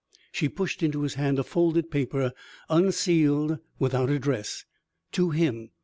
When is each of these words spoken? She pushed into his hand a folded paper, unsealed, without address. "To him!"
She 0.31 0.49
pushed 0.49 0.81
into 0.81 1.03
his 1.03 1.13
hand 1.13 1.37
a 1.37 1.43
folded 1.43 1.91
paper, 1.91 2.33
unsealed, 2.69 3.59
without 3.77 4.09
address. 4.09 4.65
"To 5.11 5.29
him!" 5.29 5.69